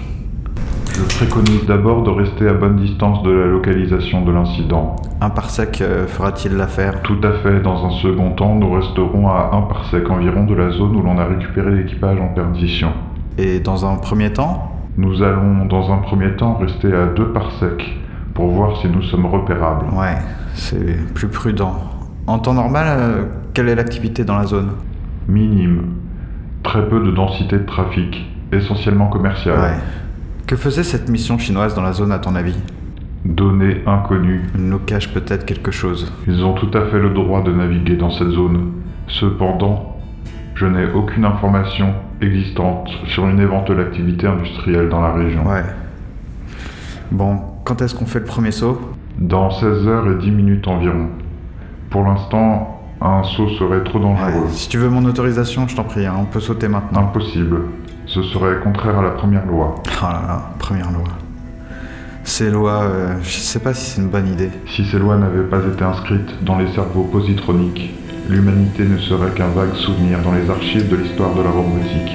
Je 0.87 1.03
préconise 1.17 1.65
d'abord 1.67 2.03
de 2.03 2.11
rester 2.11 2.49
à 2.49 2.53
bonne 2.53 2.77
distance 2.77 3.23
de 3.23 3.31
la 3.31 3.47
localisation 3.47 4.25
de 4.25 4.33
l'incident. 4.33 4.97
Un 5.21 5.31
parsec 5.31 5.81
euh, 5.81 6.07
fera-t-il 6.07 6.55
l'affaire? 6.55 7.03
Tout 7.03 7.19
à 7.23 7.33
fait, 7.43 7.61
dans 7.61 7.87
un 7.87 7.91
second 8.03 8.31
temps, 8.33 8.57
nous 8.57 8.71
resterons 8.73 9.29
à 9.29 9.51
un 9.53 9.63
parsec 9.63 10.09
environ 10.11 10.45
de 10.45 10.55
la 10.55 10.71
zone 10.71 10.97
où 10.97 11.03
l'on 11.03 11.19
a 11.19 11.25
récupéré 11.25 11.71
l'équipage 11.71 12.21
en 12.21 12.29
perdition. 12.29 12.93
Et 13.39 13.61
dans 13.61 13.87
un 13.87 13.97
premier 13.97 14.33
temps? 14.33 14.72
Nous 14.97 15.23
allons, 15.23 15.65
dans 15.67 15.91
un 15.93 15.99
premier 15.99 16.33
temps, 16.37 16.55
rester 16.55 16.93
à 16.93 17.07
deux 17.07 17.33
parsecs 17.33 17.85
pour 18.35 18.49
voir 18.51 18.77
si 18.79 18.89
nous 18.89 19.03
sommes 19.03 19.27
repérables. 19.27 19.87
Ouais, 19.95 20.17
c'est 20.55 21.13
plus 21.15 21.29
prudent. 21.29 21.75
En 22.27 22.39
temps 22.39 22.55
normal, 22.55 22.87
euh, 22.89 23.25
quelle 23.55 23.69
est 23.69 23.75
l'activité 23.75 24.25
dans 24.25 24.37
la 24.37 24.47
zone? 24.47 24.73
Minime. 25.29 25.85
Très 26.63 26.87
peu 26.89 27.01
de 27.01 27.11
densité 27.11 27.59
de 27.59 27.65
trafic, 27.65 28.31
essentiellement 28.53 29.09
commercial. 29.09 29.59
Ouais. 29.59 29.79
Que 30.47 30.57
faisait 30.57 30.85
cette 30.85 31.09
mission 31.09 31.39
chinoise 31.39 31.75
dans 31.75 31.83
la 31.83 31.93
zone 31.93 32.13
à 32.13 32.19
ton 32.19 32.35
avis? 32.35 32.57
Données 33.25 33.83
inconnues. 33.87 34.43
Nous 34.59 34.79
cache 34.79 35.09
peut-être 35.09 35.47
quelque 35.47 35.71
chose. 35.71 36.13
Ils 36.27 36.45
ont 36.45 36.55
tout 36.55 36.71
à 36.77 36.87
fait 36.87 36.99
le 36.99 37.11
droit 37.11 37.43
de 37.43 37.53
naviguer 37.53 37.97
dans 37.97 38.11
cette 38.11 38.31
zone. 38.31 38.73
Cependant, 39.09 39.92
je 40.63 40.67
n'ai 40.69 40.93
aucune 40.93 41.25
information 41.25 41.93
existante 42.21 42.89
sur 43.07 43.27
une 43.27 43.41
éventuelle 43.41 43.81
activité 43.81 44.29
industrielle 44.29 44.89
dans 44.89 45.01
la 45.01 45.13
région. 45.13 45.45
Ouais. 45.45 45.65
Bon, 47.11 47.41
quand 47.65 47.83
est-ce 47.83 47.97
qu'on 47.97 48.07
fait 48.07 48.21
le 48.21 48.27
premier 48.27 48.53
saut? 48.53 48.81
Dans 49.19 49.51
16 49.51 49.89
heures 49.89 50.09
et 50.09 50.15
10 50.15 50.31
minutes 50.31 50.69
environ. 50.69 51.09
Pour 51.91 52.05
l'instant, 52.05 52.81
un 53.01 53.25
saut 53.25 53.49
serait 53.59 53.83
trop 53.83 53.99
dangereux. 53.99 54.47
Si 54.51 54.69
tu 54.69 54.79
veux 54.79 54.89
mon 54.89 55.05
autorisation, 55.05 55.67
je 55.67 55.75
t'en 55.75 55.83
prie, 55.83 56.07
hein, 56.07 56.15
on 56.17 56.27
peut 56.27 56.39
sauter 56.39 56.69
maintenant. 56.69 57.01
Impossible. 57.01 57.63
Ce 58.07 58.23
serait 58.23 58.61
contraire 58.63 59.01
à 59.01 59.03
la 59.03 59.11
première 59.11 59.45
loi. 59.47 59.75
Oh 59.85 60.05
là 60.05 60.23
là, 60.29 60.51
première 60.61 60.93
loi. 60.93 61.09
Ces 62.23 62.51
lois, 62.51 62.85
euh, 62.85 63.17
je 63.25 63.39
sais 63.39 63.59
pas 63.59 63.75
si 63.75 63.91
c'est 63.91 64.01
une 64.01 64.11
bonne 64.11 64.29
idée. 64.29 64.51
Si 64.69 64.85
ces 64.85 65.01
lois 65.01 65.17
n'avaient 65.17 65.43
pas 65.43 65.59
été 65.59 65.83
inscrites 65.83 66.45
dans 66.45 66.57
les 66.57 66.69
cerveaux 66.69 67.03
positroniques, 67.03 67.93
l'humanité 68.29 68.85
ne 68.85 68.99
serait 68.99 69.31
qu'un 69.33 69.49
vague 69.49 69.75
souvenir 69.75 70.21
dans 70.21 70.33
les 70.33 70.49
archives 70.49 70.89
de 70.89 70.97
l'histoire 70.97 71.35
de 71.35 71.43
la 71.43 71.51
robotique. 71.51 72.13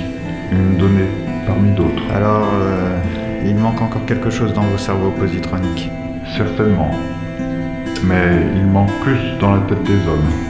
Une 0.51 0.77
donnée 0.77 1.09
parmi 1.45 1.71
d'autres. 1.71 2.03
Alors, 2.13 2.47
euh, 2.53 2.99
il 3.45 3.55
manque 3.55 3.81
encore 3.81 4.05
quelque 4.05 4.29
chose 4.29 4.53
dans 4.53 4.63
vos 4.63 4.77
cerveaux 4.77 5.11
positroniques. 5.11 5.89
Certainement. 6.35 6.91
Mais 8.03 8.41
il 8.55 8.65
manque 8.65 8.91
plus 9.01 9.19
dans 9.39 9.55
la 9.55 9.61
tête 9.61 9.83
des 9.83 10.07
hommes. 10.07 10.46